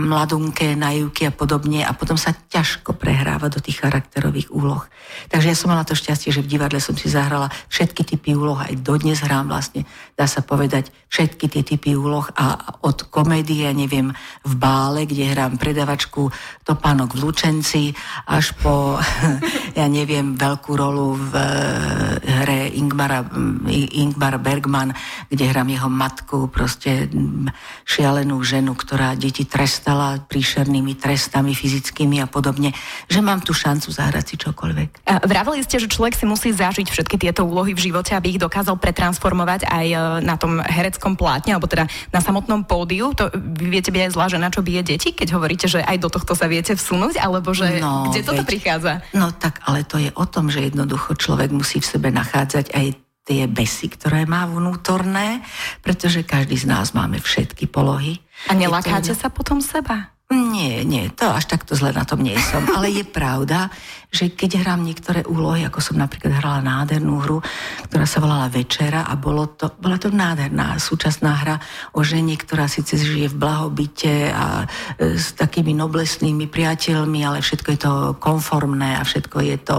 mladunké 0.09 0.73
naivky 0.73 1.29
a 1.29 1.33
podobne 1.33 1.85
a 1.85 1.93
potom 1.93 2.17
sa 2.17 2.33
ťažko 2.33 2.97
prehráva 2.97 3.53
do 3.53 3.61
tých 3.61 3.85
charakterových 3.85 4.49
úloh. 4.49 4.81
Takže 5.29 5.53
ja 5.53 5.57
som 5.57 5.69
mala 5.69 5.85
to 5.85 5.93
šťastie, 5.93 6.33
že 6.33 6.41
v 6.41 6.49
divadle 6.49 6.81
som 6.81 6.97
si 6.97 7.05
zahrala 7.05 7.53
všetky 7.69 8.01
typy 8.01 8.33
úloh, 8.33 8.57
aj 8.57 8.81
dodnes 8.81 9.21
hrám 9.21 9.45
vlastne, 9.45 9.85
dá 10.17 10.25
sa 10.25 10.41
povedať, 10.41 10.89
všetky 11.13 11.45
tie 11.45 11.61
typy 11.61 11.93
úloh 11.93 12.25
a 12.33 12.77
od 12.81 13.13
komédie, 13.13 13.69
neviem, 13.77 14.09
v 14.41 14.53
bále, 14.57 15.05
kde 15.05 15.29
hrám 15.29 15.61
predavačku 15.61 16.33
Topánok 16.65 17.13
v 17.13 17.21
Lučen 17.21 17.58
Zločinci 17.59 17.91
až 18.23 18.55
po, 18.63 18.95
ja 19.79 19.85
neviem, 19.91 20.39
veľkú 20.39 20.71
rolu 20.79 21.19
v 21.19 21.33
eh, 21.35 22.43
hre 22.43 22.71
Ingmara, 22.71 23.27
Ingmar 23.67 24.39
Bergman, 24.39 24.95
kde 25.27 25.43
hrám 25.43 25.67
jeho 25.67 25.89
matku, 25.91 26.47
proste 26.47 27.11
mm, 27.11 27.51
šialenú 27.83 28.39
ženu, 28.47 28.79
ktorá 28.79 29.19
deti 29.19 29.43
trestala 29.43 30.23
príšernými 30.23 30.95
trestami 30.95 31.51
fyzickými 31.51 32.23
a 32.23 32.31
podobne, 32.31 32.71
že 33.11 33.19
mám 33.19 33.43
tu 33.43 33.51
šancu 33.51 33.91
zahrať 33.91 34.25
si 34.31 34.35
čokoľvek. 34.39 34.89
A 35.03 35.19
vraveli 35.27 35.59
ste, 35.59 35.83
že 35.83 35.91
človek 35.91 36.15
si 36.15 36.23
musí 36.23 36.55
zažiť 36.55 36.87
všetky 36.87 37.19
tieto 37.19 37.43
úlohy 37.43 37.75
v 37.75 37.91
živote, 37.91 38.15
aby 38.15 38.39
ich 38.39 38.41
dokázal 38.41 38.79
pretransformovať 38.79 39.67
aj 39.67 39.87
eh, 39.91 39.99
na 40.23 40.39
tom 40.39 40.63
hereckom 40.63 41.19
plátne, 41.19 41.59
alebo 41.59 41.67
teda 41.67 41.91
na 42.15 42.23
samotnom 42.23 42.63
pódiu. 42.63 43.11
To 43.19 43.27
viete 43.59 43.91
byť 43.91 44.01
aj 44.07 44.11
zlá 44.15 44.25
žena, 44.31 44.47
čo 44.47 44.63
bije 44.63 44.95
deti, 44.95 45.11
keď 45.11 45.35
hovoríte, 45.35 45.67
že 45.67 45.83
aj 45.83 45.97
do 45.99 46.07
tohto 46.07 46.31
sa 46.39 46.47
viete 46.47 46.71
vsunúť, 46.71 47.19
alebo 47.19 47.48
že 47.51 47.81
no, 47.81 48.09
kde 48.09 48.21
toto 48.25 48.43
veď, 48.43 48.49
prichádza? 48.49 48.93
No 49.13 49.31
tak, 49.33 49.63
ale 49.65 49.85
to 49.87 49.97
je 50.01 50.11
o 50.13 50.25
tom, 50.25 50.49
že 50.49 50.67
jednoducho 50.67 51.15
človek 51.15 51.49
musí 51.53 51.79
v 51.79 51.89
sebe 51.89 52.09
nachádzať 52.09 52.73
aj 52.73 52.87
tie 53.29 53.45
besy, 53.45 53.93
ktoré 53.93 54.25
má 54.25 54.49
vnútorné, 54.49 55.45
pretože 55.85 56.25
každý 56.25 56.57
z 56.57 56.65
nás 56.65 56.97
máme 56.97 57.21
všetky 57.21 57.69
polohy. 57.69 58.17
A 58.49 58.57
nelakáte 58.57 59.13
to... 59.13 59.19
sa 59.19 59.29
potom 59.29 59.61
seba? 59.61 60.17
Nie, 60.29 60.85
nie, 60.85 61.09
to 61.09 61.25
až 61.25 61.49
takto 61.49 61.73
zle 61.73 61.89
na 61.89 62.05
tom 62.05 62.21
nie 62.21 62.37
som. 62.37 62.61
Ale 62.69 62.93
je 62.93 63.01
pravda, 63.01 63.73
že 64.13 64.29
keď 64.29 64.61
hrám 64.61 64.85
niektoré 64.85 65.25
úlohy, 65.25 65.65
ako 65.65 65.81
som 65.81 65.97
napríklad 65.97 66.37
hrala 66.37 66.61
nádhernú 66.61 67.17
hru, 67.25 67.41
ktorá 67.89 68.05
sa 68.05 68.21
volala 68.21 68.45
Večera 68.45 69.09
a 69.09 69.17
bolo 69.17 69.49
to, 69.49 69.73
bola 69.81 69.97
to 69.97 70.13
nádherná 70.13 70.77
súčasná 70.77 71.33
hra 71.33 71.57
o 71.97 72.05
žene, 72.05 72.37
ktorá 72.37 72.69
síce 72.69 72.93
žije 72.93 73.33
v 73.33 73.39
blahobite 73.41 74.29
a 74.29 74.69
e, 75.01 75.17
s 75.17 75.33
takými 75.33 75.73
noblesnými 75.73 76.45
priateľmi, 76.45 77.25
ale 77.25 77.41
všetko 77.41 77.69
je 77.73 77.79
to 77.81 77.93
konformné 78.21 79.01
a 79.01 79.05
všetko 79.05 79.37
je 79.45 79.57
to, 79.57 79.77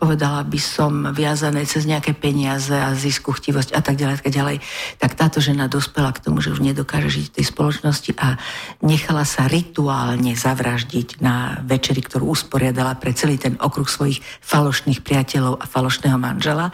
povedala 0.00 0.48
by 0.48 0.60
som, 0.60 1.12
viazané 1.12 1.68
cez 1.68 1.84
nejaké 1.84 2.16
peniaze 2.16 2.72
a 2.72 2.96
zisku, 2.96 3.36
chtivosť 3.36 3.76
a 3.76 3.84
tak 3.84 4.00
ďalej, 4.00 4.24
tak 4.24 4.32
ďalej. 4.32 4.56
Tak 4.96 5.12
táto 5.12 5.44
žena 5.44 5.68
dospela 5.68 6.08
k 6.16 6.24
tomu, 6.24 6.40
že 6.40 6.56
už 6.56 6.64
nedokáže 6.64 7.12
žiť 7.12 7.24
v 7.32 7.34
tej 7.36 7.44
spoločnosti 7.48 8.12
a 8.16 8.40
nechala 8.80 9.28
sa 9.28 9.44
rituálne 9.44 9.89
rituálne 9.90 10.38
zavraždiť 10.38 11.18
na 11.18 11.58
večeri, 11.66 11.98
ktorú 11.98 12.30
usporiadala 12.30 12.94
pre 12.94 13.10
celý 13.10 13.42
ten 13.42 13.58
okruh 13.58 13.90
svojich 13.90 14.22
falošných 14.38 15.02
priateľov 15.02 15.58
a 15.58 15.66
falošného 15.66 16.14
manžela. 16.14 16.70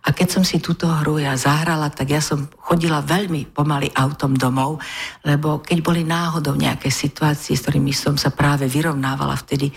A 0.00 0.08
keď 0.16 0.40
som 0.40 0.40
si 0.40 0.56
túto 0.56 0.88
hru 0.88 1.20
ja 1.20 1.36
zahrala, 1.36 1.92
tak 1.92 2.16
ja 2.16 2.24
som 2.24 2.48
chodila 2.56 3.04
veľmi 3.04 3.52
pomaly 3.52 3.92
autom 3.92 4.32
domov, 4.40 4.80
lebo 5.20 5.60
keď 5.60 5.78
boli 5.84 6.00
náhodou 6.00 6.56
nejaké 6.56 6.88
situácie, 6.88 7.60
s 7.60 7.68
ktorými 7.68 7.92
som 7.92 8.16
sa 8.16 8.32
práve 8.32 8.64
vyrovnávala 8.72 9.36
vtedy 9.36 9.68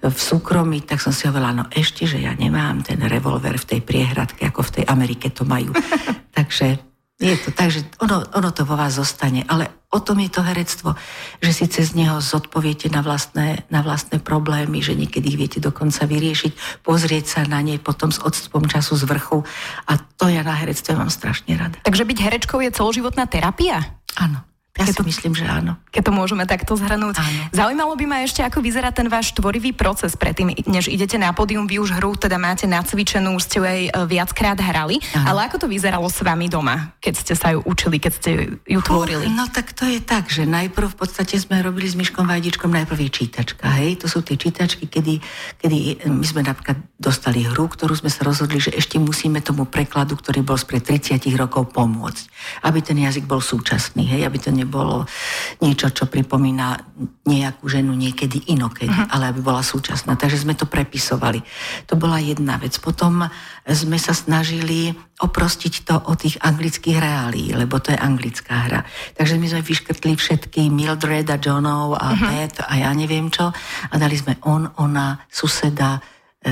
v 0.00 0.16
súkromí, 0.16 0.88
tak 0.88 1.04
som 1.04 1.12
si 1.12 1.28
hovorila, 1.28 1.52
no 1.52 1.64
ešte, 1.68 2.08
že 2.08 2.24
ja 2.24 2.32
nemám 2.32 2.80
ten 2.80 3.04
revolver 3.04 3.60
v 3.60 3.76
tej 3.76 3.80
priehradke, 3.84 4.48
ako 4.48 4.72
v 4.72 4.74
tej 4.80 4.84
Amerike 4.88 5.28
to 5.36 5.44
majú. 5.44 5.76
Takže 6.38 6.91
je 7.20 7.36
to 7.38 7.50
tak, 7.50 7.68
že 7.74 7.84
ono, 8.00 8.24
ono 8.32 8.50
to 8.54 8.64
vo 8.64 8.78
vás 8.78 8.96
zostane, 8.96 9.44
ale 9.48 9.82
O 9.92 10.00
tom 10.00 10.24
je 10.24 10.32
to 10.32 10.40
herectvo, 10.40 10.96
že 11.44 11.52
si 11.52 11.68
cez 11.68 11.92
neho 11.92 12.16
zodpoviete 12.16 12.88
na 12.88 13.04
vlastné, 13.04 13.68
na 13.68 13.84
vlastné 13.84 14.24
problémy, 14.24 14.80
že 14.80 14.96
niekedy 14.96 15.36
ich 15.36 15.36
viete 15.36 15.60
dokonca 15.60 16.08
vyriešiť, 16.08 16.80
pozrieť 16.80 17.24
sa 17.28 17.40
na 17.44 17.60
ne 17.60 17.76
potom 17.76 18.08
s 18.08 18.16
odstupom 18.16 18.64
času 18.64 18.96
z 18.96 19.04
vrchu. 19.04 19.44
A 19.84 20.00
to 20.16 20.32
ja 20.32 20.40
na 20.40 20.56
herectve 20.56 20.96
mám 20.96 21.12
strašne 21.12 21.60
rada. 21.60 21.76
Takže 21.84 22.08
byť 22.08 22.18
herečkou 22.24 22.64
je 22.64 22.72
celoživotná 22.72 23.28
terapia? 23.28 24.00
Áno. 24.16 24.40
Ja 24.72 24.88
si 24.88 24.96
to, 24.96 25.04
myslím, 25.04 25.36
že 25.36 25.44
áno. 25.44 25.76
Keď 25.92 26.08
to 26.08 26.12
môžeme 26.16 26.48
takto 26.48 26.72
zhrnúť. 26.80 27.20
Áno. 27.20 27.40
Zaujímalo 27.52 27.92
by 27.92 28.04
ma 28.08 28.18
ešte, 28.24 28.40
ako 28.40 28.64
vyzerá 28.64 28.88
ten 28.88 29.04
váš 29.04 29.36
tvorivý 29.36 29.76
proces 29.76 30.16
predtým, 30.16 30.48
než 30.64 30.88
idete 30.88 31.20
na 31.20 31.28
pódium. 31.36 31.68
Vy 31.68 31.76
už 31.76 32.00
hru 32.00 32.16
teda 32.16 32.40
máte 32.40 32.64
nacvičenú, 32.64 33.36
už 33.36 33.44
ste 33.44 33.60
ju 33.60 33.64
aj 33.68 33.80
e, 33.84 33.90
viackrát 34.08 34.56
hrali. 34.56 34.96
Áno. 35.12 35.28
Ale 35.28 35.38
ako 35.44 35.60
to 35.60 35.66
vyzeralo 35.68 36.08
s 36.08 36.24
vami 36.24 36.48
doma, 36.48 36.96
keď 37.04 37.14
ste 37.20 37.34
sa 37.36 37.52
ju 37.52 37.60
učili, 37.68 38.00
keď 38.00 38.12
ste 38.16 38.30
ju 38.64 38.80
tvorili? 38.80 39.28
No, 39.28 39.44
no 39.44 39.52
tak 39.52 39.76
to 39.76 39.84
je 39.84 40.00
tak, 40.00 40.32
že 40.32 40.48
najprv 40.48 40.88
v 40.88 40.96
podstate 40.96 41.36
sme 41.36 41.60
robili 41.60 41.92
s 41.92 41.92
Myškom 41.92 42.24
Vajdičkom 42.24 42.72
najprv 42.72 42.96
je 43.04 43.10
čítačka. 43.12 43.68
Hej? 43.76 44.00
To 44.00 44.08
sú 44.08 44.24
tie 44.24 44.40
čítačky, 44.40 44.88
kedy, 44.88 45.20
kedy 45.60 46.08
my 46.08 46.24
sme 46.24 46.48
napríklad 46.48 46.80
dostali 46.96 47.44
hru, 47.44 47.68
ktorú 47.68 47.92
sme 47.92 48.08
sa 48.08 48.24
rozhodli, 48.24 48.56
že 48.56 48.72
ešte 48.72 48.96
musíme 48.96 49.44
tomu 49.44 49.68
prekladu, 49.68 50.16
ktorý 50.16 50.40
bol 50.40 50.56
spred 50.56 50.80
30 50.80 51.28
rokov 51.36 51.76
pomôcť. 51.76 52.24
Aby 52.64 52.80
ten 52.80 52.96
jazyk 52.96 53.28
bol 53.28 53.44
súčasný, 53.44 54.08
hej? 54.08 54.24
aby 54.24 54.40
to 54.40 54.61
nebolo 54.62 55.04
niečo, 55.58 55.90
čo 55.90 56.06
pripomína 56.06 56.78
nejakú 57.26 57.66
ženu 57.66 57.92
niekedy 57.94 58.54
inokedy, 58.54 58.90
uh-huh. 58.90 59.12
ale 59.12 59.34
aby 59.34 59.42
bola 59.42 59.62
súčasná. 59.62 60.14
Takže 60.14 60.46
sme 60.46 60.54
to 60.54 60.70
prepisovali. 60.70 61.42
To 61.90 61.98
bola 61.98 62.22
jedna 62.22 62.56
vec. 62.62 62.78
Potom 62.78 63.26
sme 63.66 63.98
sa 63.98 64.14
snažili 64.14 64.94
oprostiť 65.22 65.74
to 65.86 65.94
od 66.06 66.16
tých 66.18 66.38
anglických 66.42 66.98
reálí, 66.98 67.54
lebo 67.54 67.78
to 67.78 67.94
je 67.94 67.98
anglická 67.98 68.70
hra. 68.70 68.80
Takže 69.14 69.38
my 69.38 69.46
sme 69.50 69.62
vyškrtli 69.62 70.12
všetky 70.18 70.70
Mildred 70.70 71.30
a 71.30 71.38
Johnov 71.38 71.98
a 71.98 72.14
uh-huh. 72.14 72.30
Pat 72.30 72.66
a 72.66 72.72
ja 72.78 72.90
neviem 72.94 73.30
čo 73.30 73.50
a 73.90 73.94
dali 73.98 74.14
sme 74.18 74.38
on, 74.46 74.66
ona, 74.78 75.18
suseda, 75.30 75.98
e, 76.42 76.50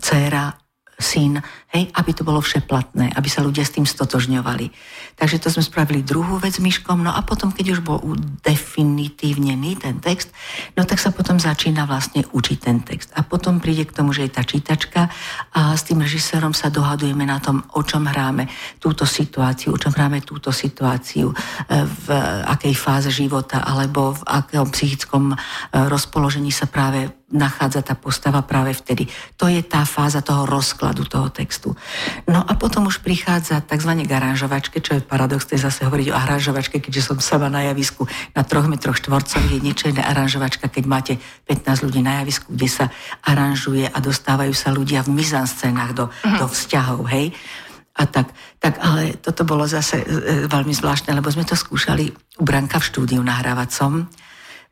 dcéra, 0.00 0.63
syn, 1.04 1.44
hej, 1.76 1.92
aby 1.92 2.10
to 2.16 2.24
bolo 2.24 2.40
všeplatné, 2.40 3.12
aby 3.12 3.28
sa 3.28 3.44
ľudia 3.44 3.68
s 3.68 3.76
tým 3.76 3.84
stotožňovali. 3.84 4.72
Takže 5.20 5.36
to 5.36 5.52
sme 5.52 5.60
spravili 5.60 6.00
druhú 6.00 6.40
vec 6.40 6.56
myškom, 6.56 7.04
no 7.04 7.12
a 7.12 7.20
potom, 7.20 7.52
keď 7.52 7.76
už 7.76 7.80
bol 7.84 8.00
definitívnený 8.40 9.76
ten 9.84 10.00
text, 10.00 10.32
no 10.72 10.88
tak 10.88 10.96
sa 11.02 11.12
potom 11.12 11.36
začína 11.36 11.84
vlastne 11.84 12.24
učiť 12.24 12.58
ten 12.58 12.80
text. 12.80 13.12
A 13.12 13.20
potom 13.20 13.60
príde 13.60 13.84
k 13.84 13.92
tomu, 13.92 14.16
že 14.16 14.24
je 14.24 14.32
tá 14.32 14.40
čítačka 14.46 15.12
a 15.52 15.76
s 15.76 15.84
tým 15.84 16.00
režisérom 16.00 16.56
sa 16.56 16.72
dohadujeme 16.72 17.28
na 17.28 17.42
tom, 17.42 17.60
o 17.76 17.84
čom 17.84 18.08
hráme 18.08 18.48
túto 18.80 19.04
situáciu, 19.04 19.74
o 19.74 19.80
čom 19.80 19.92
hráme 19.92 20.24
túto 20.24 20.54
situáciu, 20.54 21.30
e, 21.30 21.36
v 21.84 22.06
akej 22.48 22.74
fáze 22.78 23.10
života 23.10 23.66
alebo 23.66 24.14
v 24.14 24.22
akom 24.30 24.70
psychickom 24.70 25.34
e, 25.34 25.36
rozpoložení 25.90 26.54
sa 26.54 26.70
práve 26.70 27.10
nachádza 27.34 27.82
tá 27.82 27.98
postava 27.98 28.46
práve 28.46 28.70
vtedy. 28.78 29.10
To 29.36 29.50
je 29.50 29.58
tá 29.66 29.82
fáza 29.82 30.22
toho 30.22 30.46
rozkladu 30.46 31.02
toho 31.04 31.28
textu. 31.34 31.74
No 32.30 32.40
a 32.46 32.54
potom 32.54 32.86
už 32.86 33.02
prichádza 33.02 33.58
tzv. 33.66 34.06
garážovačke, 34.06 34.78
čo 34.78 34.96
je 34.96 35.02
paradox, 35.02 35.50
to 35.50 35.58
je 35.58 35.66
zase 35.66 35.82
hovoriť 35.82 36.14
o 36.14 36.16
aranžovačke, 36.16 36.78
keďže 36.78 37.10
som 37.10 37.18
sama 37.18 37.50
na 37.50 37.66
javisku 37.66 38.06
na 38.38 38.46
troch 38.46 38.70
metroch 38.70 38.96
štvorcových, 39.02 39.58
je 39.58 39.64
niečo 39.66 39.90
iné 39.90 40.06
aranžovačka, 40.06 40.70
keď 40.70 40.84
máte 40.86 41.12
15 41.50 41.84
ľudí 41.90 42.00
na 42.00 42.22
javisku, 42.22 42.54
kde 42.54 42.68
sa 42.70 42.86
aranžuje 43.26 43.90
a 43.90 43.98
dostávajú 43.98 44.54
sa 44.54 44.70
ľudia 44.70 45.02
v 45.02 45.18
mizanscénach 45.18 45.92
do, 45.92 46.06
uh-huh. 46.06 46.38
do 46.38 46.46
vzťahov, 46.46 47.02
hej. 47.10 47.34
A 47.94 48.10
tak, 48.10 48.34
tak, 48.58 48.82
ale 48.82 49.14
toto 49.22 49.46
bolo 49.46 49.70
zase 49.70 50.02
e, 50.02 50.06
e, 50.06 50.50
veľmi 50.50 50.74
zvláštne, 50.74 51.14
lebo 51.14 51.30
sme 51.30 51.46
to 51.46 51.54
skúšali 51.54 52.10
u 52.10 52.42
Branka 52.42 52.82
v 52.82 52.88
štúdiu 52.90 53.22
nahrávacom 53.22 54.10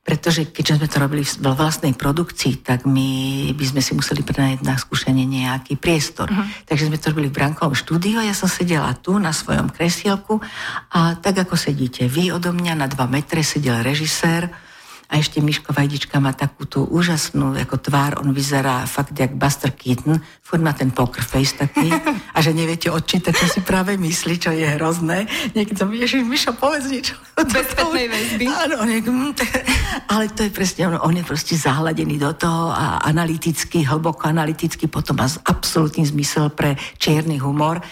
pretože 0.03 0.51
keďže 0.51 0.83
sme 0.83 0.91
to 0.91 0.99
robili 0.99 1.23
vo 1.39 1.55
vlastnej 1.55 1.95
produkcii, 1.95 2.67
tak 2.67 2.91
my 2.91 3.11
by 3.55 3.65
sme 3.71 3.81
si 3.81 3.95
museli 3.95 4.27
prenajať 4.27 4.67
na 4.67 4.75
skúšanie 4.75 5.23
nejaký 5.23 5.79
priestor. 5.79 6.27
Uh-huh. 6.27 6.43
Takže 6.67 6.91
sme 6.91 6.99
to 6.99 7.15
robili 7.15 7.31
v 7.31 7.39
brankovom 7.39 7.79
štúdiu 7.79 8.19
ja 8.19 8.35
som 8.35 8.51
sedela 8.51 8.91
tu 8.99 9.15
na 9.23 9.31
svojom 9.31 9.71
kresielku 9.71 10.43
a 10.91 11.15
tak 11.23 11.47
ako 11.47 11.55
sedíte 11.55 12.11
vy 12.11 12.35
odo 12.35 12.51
mňa, 12.51 12.75
na 12.75 12.91
dva 12.91 13.07
metre 13.07 13.47
sedel 13.47 13.79
režisér, 13.87 14.51
a 15.13 15.21
ešte 15.21 15.45
Miško 15.45 15.77
Vajdička 15.77 16.17
má 16.25 16.33
takú 16.33 16.65
tú 16.65 16.89
úžasnú 16.89 17.53
ako 17.53 17.77
tvár, 17.77 18.25
on 18.25 18.33
vyzerá 18.33 18.89
fakt 18.89 19.13
jak 19.13 19.37
Buster 19.37 19.69
Keaton, 19.69 20.17
furt 20.41 20.65
má 20.65 20.73
ten 20.73 20.89
poker 20.89 21.21
face 21.21 21.53
taký 21.53 21.93
a 22.37 22.39
že 22.41 22.57
neviete 22.57 22.89
odčítať, 22.89 23.37
čo 23.37 23.45
si 23.45 23.61
práve 23.61 24.01
myslí, 24.01 24.35
čo 24.41 24.57
je 24.57 24.65
hrozné. 24.65 25.29
Niekedy 25.53 25.77
som 25.77 25.93
ježiš, 25.93 26.25
Mišo, 26.25 26.57
povedz 26.57 26.89
niečo. 26.89 27.21
Bez 27.53 27.77
väzby. 27.77 28.49
Áno, 28.49 28.81
ale 30.13 30.25
to 30.33 30.49
je 30.49 30.51
presne, 30.51 30.89
on, 30.89 30.97
on 30.97 31.13
je 31.13 31.25
proste 31.29 31.61
zahladený 31.61 32.17
do 32.17 32.33
toho 32.33 32.73
a 32.73 33.05
analyticky, 33.05 33.85
hlboko 33.85 34.33
analyticky, 34.33 34.89
potom 34.89 35.21
má 35.21 35.29
absolútny 35.45 36.09
zmysel 36.09 36.49
pre 36.49 36.81
čierny 36.97 37.37
humor. 37.37 37.85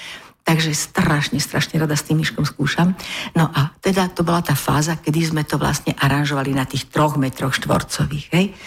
Takže 0.50 0.75
strašne, 0.75 1.38
strašne 1.38 1.78
rada 1.78 1.95
s 1.95 2.02
tým 2.02 2.26
myškom 2.26 2.42
skúšam. 2.42 2.99
No 3.38 3.47
a 3.54 3.71
teda 3.78 4.11
to 4.11 4.26
bola 4.26 4.42
tá 4.42 4.59
fáza, 4.59 4.99
kedy 4.99 5.30
sme 5.30 5.42
to 5.47 5.62
vlastne 5.62 5.95
aranžovali 5.95 6.50
na 6.50 6.66
tých 6.66 6.90
troch 6.90 7.14
metroch 7.14 7.54
štvorcových. 7.54 8.26
Hej? 8.35 8.59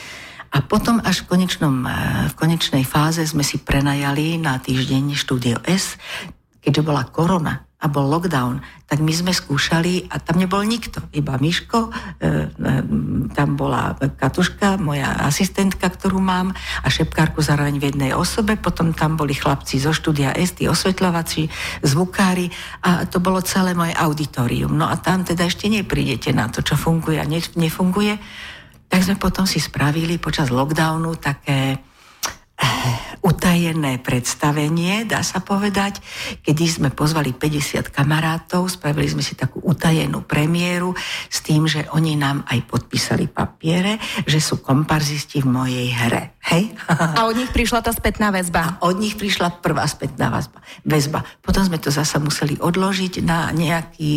A 0.55 0.63
potom 0.63 1.03
až 1.03 1.27
v, 1.27 1.35
konečnom, 1.35 1.83
eh, 1.83 1.91
v 2.31 2.33
konečnej 2.39 2.87
fáze 2.87 3.19
sme 3.27 3.43
si 3.43 3.59
prenajali 3.59 4.39
na 4.39 4.63
týždeň 4.63 5.11
štúdio 5.11 5.59
S, 5.67 5.99
keďže 6.63 6.81
bola 6.81 7.03
korona 7.11 7.67
a 7.83 7.91
bol 7.91 8.07
lockdown, 8.07 8.63
tak 8.87 9.03
my 9.03 9.11
sme 9.11 9.35
skúšali 9.35 10.07
a 10.07 10.15
tam 10.23 10.39
nebol 10.39 10.63
nikto, 10.63 11.03
iba 11.11 11.35
Miško, 11.35 11.91
e, 11.91 11.91
e, 11.91 12.31
tam 13.35 13.59
bola 13.59 13.91
Katuška, 13.99 14.79
moja 14.79 15.19
asistentka, 15.27 15.91
ktorú 15.91 16.23
mám 16.23 16.55
a 16.55 16.87
šepkárku 16.87 17.43
zároveň 17.43 17.83
v 17.83 17.87
jednej 17.91 18.11
osobe, 18.15 18.55
potom 18.55 18.95
tam 18.95 19.19
boli 19.19 19.35
chlapci 19.35 19.83
zo 19.83 19.91
štúdia 19.91 20.31
S, 20.31 20.55
tí 20.55 20.63
osvetľovači, 20.71 21.51
zvukári 21.83 22.47
a 22.87 23.03
to 23.03 23.19
bolo 23.19 23.43
celé 23.43 23.75
moje 23.75 23.91
auditorium. 23.99 24.71
No 24.71 24.87
a 24.87 24.95
tam 24.95 25.27
teda 25.27 25.43
ešte 25.43 25.67
neprídete 25.67 26.31
na 26.31 26.47
to, 26.47 26.63
čo 26.63 26.79
funguje 26.79 27.19
a 27.19 27.27
nefunguje 27.59 28.15
tak 28.93 29.09
sme 29.09 29.17
potom 29.17 29.49
si 29.49 29.57
spravili 29.57 30.21
počas 30.21 30.53
lockdownu 30.53 31.17
také 31.17 31.81
utajené 33.23 33.99
predstavenie, 34.03 35.07
dá 35.07 35.23
sa 35.23 35.39
povedať, 35.39 36.03
kedy 36.43 36.63
sme 36.67 36.89
pozvali 36.91 37.31
50 37.31 37.87
kamarátov, 37.87 38.67
spravili 38.67 39.07
sme 39.07 39.23
si 39.23 39.35
takú 39.39 39.63
utajenú 39.63 40.27
premiéru 40.27 40.91
s 41.31 41.39
tým, 41.39 41.63
že 41.63 41.87
oni 41.95 42.19
nám 42.19 42.43
aj 42.49 42.59
podpísali 42.67 43.31
papiere, 43.31 43.99
že 44.27 44.43
sú 44.43 44.59
komparzisti 44.59 45.39
v 45.39 45.47
mojej 45.47 45.87
hre. 45.95 46.35
Hej? 46.43 46.75
A 46.91 47.23
od 47.23 47.39
nich 47.39 47.47
prišla 47.55 47.79
tá 47.79 47.95
spätná 47.95 48.27
väzba? 48.27 48.75
A 48.75 48.83
od 48.83 48.99
nich 48.99 49.15
prišla 49.15 49.63
prvá 49.63 49.87
spätná 49.87 50.27
väzba. 50.27 50.59
väzba. 50.83 51.19
Potom 51.39 51.63
sme 51.63 51.79
to 51.79 51.87
zasa 51.87 52.19
museli 52.19 52.59
odložiť 52.59 53.23
na 53.23 53.55
nejaký 53.55 54.11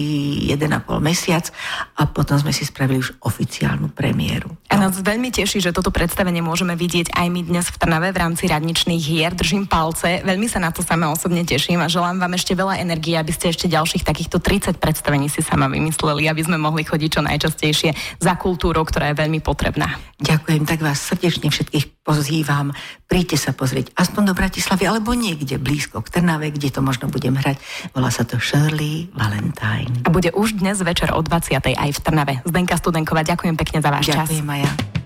1,5 0.50 0.99
mesiac 0.99 1.46
a 1.94 2.11
potom 2.11 2.35
sme 2.42 2.50
si 2.50 2.66
spravili 2.66 2.99
už 2.99 3.23
oficiálnu 3.23 3.94
premiéru. 3.94 4.50
A 4.66 4.75
nás 4.75 4.99
veľmi 4.99 5.30
teší, 5.30 5.62
že 5.62 5.70
toto 5.70 5.94
predstavenie 5.94 6.42
môžeme 6.42 6.75
vidieť 6.75 7.14
aj 7.14 7.26
my 7.30 7.40
dnes 7.46 7.66
v 7.70 7.76
Trnave 7.78 8.11
v 8.11 8.18
rámci 8.18 8.50
radničných 8.56 9.02
hier. 9.04 9.36
Držím 9.36 9.68
palce, 9.68 10.25
veľmi 10.25 10.48
sa 10.48 10.56
na 10.56 10.72
to 10.72 10.80
sama 10.80 11.12
osobne 11.12 11.44
teším 11.44 11.84
a 11.84 11.92
želám 11.92 12.16
vám 12.16 12.32
ešte 12.34 12.56
veľa 12.56 12.80
energie, 12.80 13.12
aby 13.14 13.30
ste 13.30 13.52
ešte 13.52 13.68
ďalších 13.68 14.02
takýchto 14.02 14.40
30 14.40 14.80
predstavení 14.80 15.28
si 15.28 15.44
sama 15.44 15.68
vymysleli, 15.68 16.26
aby 16.32 16.42
sme 16.42 16.56
mohli 16.56 16.82
chodiť 16.82 17.10
čo 17.12 17.22
najčastejšie 17.22 17.90
za 18.16 18.32
kultúrou, 18.40 18.88
ktorá 18.88 19.12
je 19.12 19.20
veľmi 19.20 19.44
potrebná. 19.44 20.00
Ďakujem, 20.16 20.64
tak 20.64 20.80
vás 20.80 20.96
srdečne 20.96 21.52
všetkých 21.52 22.00
pozývam. 22.00 22.72
Príďte 23.04 23.36
sa 23.36 23.50
pozrieť 23.52 23.92
aspoň 23.92 24.32
do 24.32 24.34
Bratislavy 24.34 24.88
alebo 24.88 25.12
niekde 25.12 25.60
blízko 25.60 26.00
k 26.00 26.18
Trnave, 26.18 26.48
kde 26.48 26.72
to 26.72 26.80
možno 26.80 27.12
budem 27.12 27.36
hrať. 27.36 27.60
Volá 27.92 28.08
sa 28.08 28.25
to 28.25 28.40
Shirley 28.40 29.12
Valentine. 29.12 29.92
A 30.02 30.08
bude 30.08 30.32
už 30.32 30.56
dnes 30.56 30.80
večer 30.80 31.12
o 31.12 31.20
20. 31.20 31.52
aj 31.60 31.90
v 31.92 32.00
Trnave. 32.00 32.34
Zdenka 32.48 32.80
Studenková, 32.80 33.26
ďakujem 33.26 33.58
pekne 33.60 33.78
za 33.84 33.90
váš 33.92 34.08
ďakujem, 34.08 34.40
čas. 34.40 34.46
Maja. 34.46 35.05